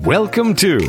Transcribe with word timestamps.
Welcome 0.00 0.54
to 0.56 0.80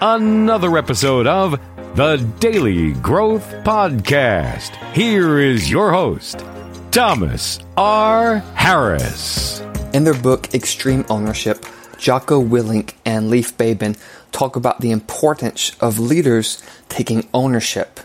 another 0.00 0.78
episode 0.78 1.26
of 1.26 1.60
the 1.96 2.16
Daily 2.38 2.92
Growth 2.92 3.46
Podcast. 3.64 4.76
Here 4.94 5.38
is 5.38 5.70
your 5.70 5.92
host, 5.92 6.44
Thomas 6.90 7.58
R. 7.76 8.38
Harris. 8.54 9.60
In 9.92 10.04
their 10.04 10.14
book 10.14 10.54
Extreme 10.54 11.04
Ownership, 11.10 11.66
Jocko 11.98 12.42
Willink 12.42 12.94
and 13.04 13.28
Leif 13.28 13.58
Babin 13.58 13.96
talk 14.32 14.56
about 14.56 14.80
the 14.80 14.90
importance 14.90 15.76
of 15.80 15.98
leaders 15.98 16.62
taking 16.88 17.28
ownership 17.34 18.00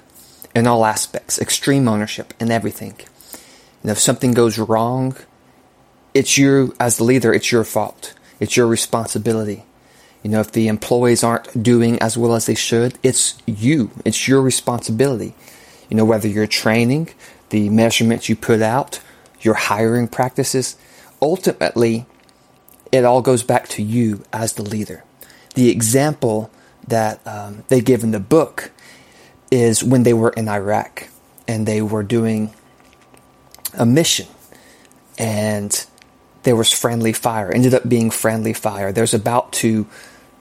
in 0.56 0.68
all 0.68 0.86
aspects, 0.86 1.40
extreme 1.40 1.88
ownership 1.88 2.34
in 2.40 2.50
everything. 2.50 2.96
And 3.82 3.92
if 3.92 4.00
something 4.00 4.34
goes 4.34 4.58
wrong, 4.58 5.16
it's 6.14 6.38
you, 6.38 6.76
as 6.80 6.98
the 6.98 7.04
leader, 7.04 7.34
it's 7.34 7.52
your 7.52 7.64
fault. 7.64 8.14
It's 8.46 8.56
your 8.56 8.68
responsibility. 8.68 9.64
You 10.22 10.30
know, 10.30 10.40
if 10.40 10.52
the 10.52 10.68
employees 10.68 11.24
aren't 11.24 11.64
doing 11.64 11.98
as 12.00 12.16
well 12.16 12.36
as 12.36 12.46
they 12.46 12.54
should, 12.54 13.00
it's 13.02 13.40
you. 13.48 13.90
It's 14.06 14.28
your 14.28 14.40
responsibility. 14.40 15.34
You 15.90 15.98
know, 15.98 16.06
whether 16.06 16.28
you're 16.28 16.46
training, 16.46 17.10
the 17.50 17.70
measurements 17.70 18.30
you 18.30 18.36
put 18.36 18.62
out, 18.62 19.00
your 19.42 19.56
hiring 19.56 20.08
practices, 20.08 20.78
ultimately, 21.20 22.06
it 22.92 23.04
all 23.04 23.24
goes 23.24 23.42
back 23.42 23.68
to 23.70 23.82
you 23.82 24.24
as 24.32 24.54
the 24.54 24.62
leader. 24.62 25.04
The 25.56 25.72
example 25.72 26.52
that 26.88 27.26
um, 27.26 27.64
they 27.70 27.82
give 27.82 28.04
in 28.04 28.12
the 28.12 28.20
book 28.20 28.72
is 29.50 29.84
when 29.84 30.04
they 30.04 30.14
were 30.14 30.30
in 30.38 30.48
Iraq 30.48 31.10
and 31.48 31.66
they 31.66 31.82
were 31.82 32.04
doing 32.04 32.54
a 33.76 33.88
mission 33.88 34.28
and 35.18 35.88
there 36.46 36.56
was 36.56 36.72
friendly 36.72 37.12
fire, 37.12 37.52
ended 37.52 37.74
up 37.74 37.90
being 37.90 38.12
friendly 38.12 38.54
fire. 38.54 38.92
There's 38.92 39.16
about 39.16 39.52
to 39.54 39.88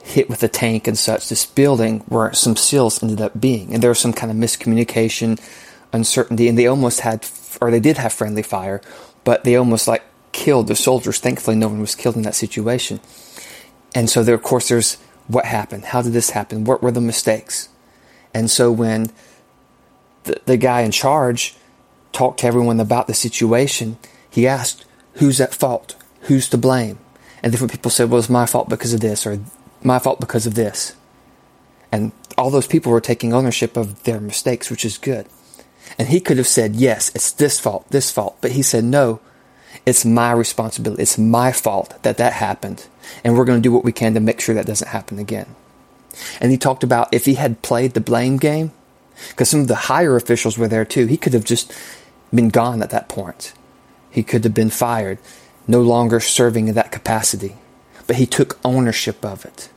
hit 0.03 0.29
with 0.29 0.43
a 0.43 0.47
tank 0.47 0.87
and 0.87 0.97
such, 0.97 1.29
this 1.29 1.47
building 1.47 2.01
where 2.01 2.31
some 2.31 2.55
SEALs 2.55 3.01
ended 3.01 3.19
up 3.19 3.41
being. 3.41 3.73
And 3.73 3.81
there 3.81 3.89
was 3.89 3.99
some 3.99 4.13
kind 4.13 4.31
of 4.31 4.37
miscommunication, 4.37 5.41
uncertainty, 5.91 6.47
and 6.47 6.57
they 6.57 6.67
almost 6.67 7.01
had, 7.01 7.27
or 7.59 7.71
they 7.71 7.79
did 7.79 7.97
have 7.97 8.13
friendly 8.13 8.43
fire, 8.43 8.81
but 9.23 9.43
they 9.43 9.55
almost 9.55 9.87
like 9.87 10.03
killed 10.31 10.67
the 10.67 10.75
soldiers. 10.75 11.19
Thankfully, 11.19 11.57
no 11.57 11.69
one 11.69 11.81
was 11.81 11.95
killed 11.95 12.15
in 12.15 12.21
that 12.21 12.35
situation. 12.35 12.99
And 13.95 14.07
so 14.07 14.23
there, 14.23 14.35
of 14.35 14.43
course, 14.43 14.69
there's 14.69 14.97
what 15.27 15.45
happened? 15.45 15.85
How 15.85 16.03
did 16.03 16.13
this 16.13 16.29
happen? 16.29 16.65
What 16.65 16.83
were 16.83 16.91
the 16.91 17.01
mistakes? 17.01 17.69
And 18.31 18.51
so 18.51 18.71
when 18.71 19.09
the, 20.25 20.39
the 20.45 20.57
guy 20.57 20.81
in 20.81 20.91
charge 20.91 21.55
talked 22.11 22.41
to 22.41 22.47
everyone 22.47 22.79
about 22.79 23.07
the 23.07 23.15
situation, 23.15 23.97
he 24.29 24.45
asked, 24.45 24.85
who's 25.15 25.41
at 25.41 25.53
fault? 25.53 25.95
Who's 26.21 26.49
to 26.49 26.57
blame? 26.57 26.99
And 27.43 27.51
different 27.51 27.71
people 27.71 27.91
said, 27.91 28.09
well, 28.09 28.19
it's 28.19 28.29
my 28.29 28.45
fault 28.45 28.69
because 28.69 28.93
of 28.93 29.01
this, 29.01 29.25
or 29.25 29.39
my 29.83 29.99
fault 29.99 30.19
because 30.19 30.47
of 30.47 30.55
this. 30.55 30.95
And 31.91 32.11
all 32.37 32.49
those 32.49 32.67
people 32.67 32.91
were 32.91 33.01
taking 33.01 33.33
ownership 33.33 33.77
of 33.77 34.03
their 34.03 34.19
mistakes, 34.19 34.69
which 34.69 34.83
is 34.83 34.97
good. 34.97 35.27
And 35.97 36.07
he 36.07 36.19
could 36.19 36.37
have 36.37 36.47
said, 36.47 36.75
yes, 36.75 37.11
it's 37.13 37.31
this 37.31 37.59
fault, 37.59 37.87
this 37.89 38.11
fault. 38.11 38.37
But 38.41 38.51
he 38.51 38.61
said, 38.61 38.83
no, 38.83 39.19
it's 39.85 40.03
my 40.03 40.31
responsibility. 40.31 41.03
It's 41.03 41.17
my 41.17 41.51
fault 41.51 42.01
that 42.01 42.17
that 42.17 42.33
happened. 42.33 42.87
And 43.23 43.37
we're 43.37 43.45
going 43.45 43.61
to 43.61 43.63
do 43.63 43.71
what 43.71 43.85
we 43.85 43.91
can 43.91 44.15
to 44.15 44.19
make 44.19 44.41
sure 44.41 44.55
that 44.55 44.65
doesn't 44.65 44.87
happen 44.87 45.19
again. 45.19 45.55
And 46.41 46.51
he 46.51 46.57
talked 46.57 46.83
about 46.83 47.13
if 47.13 47.25
he 47.25 47.35
had 47.35 47.61
played 47.61 47.93
the 47.93 48.01
blame 48.01 48.37
game, 48.37 48.71
because 49.29 49.49
some 49.49 49.61
of 49.61 49.67
the 49.67 49.75
higher 49.75 50.15
officials 50.15 50.57
were 50.57 50.67
there 50.67 50.85
too, 50.85 51.05
he 51.05 51.17
could 51.17 51.33
have 51.33 51.45
just 51.45 51.71
been 52.33 52.49
gone 52.49 52.81
at 52.81 52.89
that 52.89 53.07
point. 53.07 53.53
He 54.15 54.23
could 54.23 54.45
have 54.45 54.53
been 54.53 54.69
fired, 54.69 55.17
no 55.67 55.81
longer 55.81 56.21
serving 56.21 56.69
in 56.69 56.75
that 56.75 56.89
capacity. 56.89 57.57
But 58.07 58.15
he 58.15 58.25
took 58.25 58.57
ownership 58.63 59.25
of 59.25 59.43
it. 59.43 59.67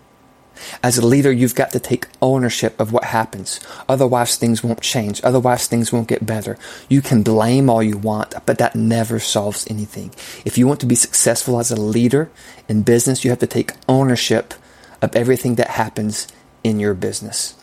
As 0.80 0.96
a 0.96 1.04
leader, 1.04 1.32
you've 1.32 1.56
got 1.56 1.72
to 1.72 1.80
take 1.80 2.06
ownership 2.22 2.78
of 2.78 2.92
what 2.92 3.02
happens. 3.02 3.58
Otherwise, 3.88 4.36
things 4.36 4.62
won't 4.62 4.80
change. 4.80 5.20
Otherwise, 5.24 5.66
things 5.66 5.92
won't 5.92 6.06
get 6.06 6.24
better. 6.24 6.56
You 6.88 7.02
can 7.02 7.24
blame 7.24 7.68
all 7.68 7.82
you 7.82 7.98
want, 7.98 8.32
but 8.46 8.58
that 8.58 8.76
never 8.76 9.18
solves 9.18 9.66
anything. 9.68 10.14
If 10.44 10.56
you 10.56 10.68
want 10.68 10.78
to 10.80 10.86
be 10.86 10.94
successful 10.94 11.58
as 11.58 11.72
a 11.72 11.80
leader 11.80 12.30
in 12.68 12.82
business, 12.82 13.24
you 13.24 13.30
have 13.30 13.40
to 13.40 13.46
take 13.48 13.72
ownership 13.88 14.54
of 15.02 15.16
everything 15.16 15.56
that 15.56 15.70
happens 15.70 16.28
in 16.62 16.78
your 16.78 16.94
business. 16.94 17.56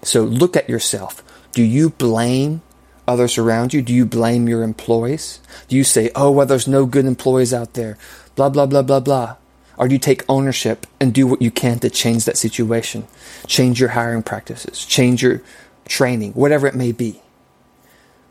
So 0.00 0.22
look 0.22 0.56
at 0.56 0.70
yourself. 0.70 1.22
Do 1.52 1.62
you 1.62 1.90
blame 1.90 2.62
others 3.06 3.38
around 3.38 3.74
you? 3.74 3.82
Do 3.82 3.92
you 3.92 4.06
blame 4.06 4.48
your 4.48 4.62
employees? 4.62 5.40
Do 5.68 5.76
you 5.76 5.84
say, 5.84 6.10
oh, 6.14 6.30
well, 6.30 6.46
there's 6.46 6.68
no 6.68 6.86
good 6.86 7.04
employees 7.04 7.52
out 7.52 7.74
there? 7.74 7.98
Blah, 8.34 8.50
blah, 8.50 8.66
blah, 8.66 8.82
blah, 8.82 9.00
blah. 9.00 9.36
Or 9.76 9.88
do 9.88 9.94
you 9.94 9.98
take 9.98 10.24
ownership 10.28 10.86
and 11.00 11.12
do 11.12 11.26
what 11.26 11.42
you 11.42 11.50
can 11.50 11.78
to 11.80 11.90
change 11.90 12.24
that 12.24 12.36
situation? 12.36 13.06
Change 13.46 13.80
your 13.80 13.90
hiring 13.90 14.22
practices, 14.22 14.84
change 14.84 15.22
your 15.22 15.42
training, 15.86 16.32
whatever 16.32 16.66
it 16.66 16.74
may 16.74 16.92
be. 16.92 17.20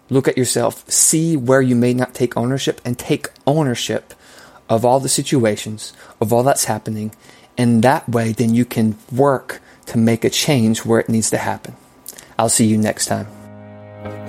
Look 0.10 0.28
at 0.28 0.38
yourself, 0.38 0.90
see 0.90 1.38
where 1.38 1.62
you 1.62 1.76
may 1.76 1.94
not 1.94 2.14
take 2.14 2.38
ownership, 2.38 2.82
and 2.84 2.98
take 2.98 3.30
ownership 3.48 4.14
of 4.70 4.86
all 4.86 5.00
the 5.00 5.10
situations, 5.10 5.94
of 6.20 6.32
all 6.32 6.44
that's 6.44 6.66
happening. 6.66 7.14
And 7.58 7.84
that 7.84 8.08
way, 8.08 8.32
then 8.32 8.54
you 8.54 8.66
can 8.66 8.98
work 9.12 9.62
to 9.88 9.98
make 9.98 10.24
a 10.24 10.30
change 10.30 10.86
where 10.86 11.00
it 11.00 11.10
needs 11.10 11.30
to 11.32 11.38
happen. 11.38 11.76
I'll 12.38 12.50
see 12.50 12.66
you 12.66 12.78
next 12.78 13.06
time. 13.06 13.41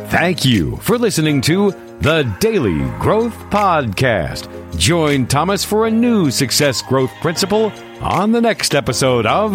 Thank 0.09 0.45
you 0.45 0.77
for 0.77 0.99
listening 0.99 1.41
to 1.43 1.71
the 2.01 2.25
Daily 2.41 2.79
Growth 3.01 3.37
Podcast. 3.51 4.49
Join 4.77 5.27
Thomas 5.27 5.65
for 5.65 5.87
a 5.87 5.91
new 5.91 6.31
success 6.31 6.83
growth 6.83 7.13
principle 7.21 7.73
on 8.01 8.33
the 8.33 8.41
next 8.41 8.75
episode 8.75 9.25
of 9.27 9.55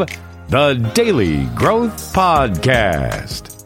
the 0.50 0.74
Daily 0.96 1.46
Growth 1.56 2.14
Podcast. 2.14 3.57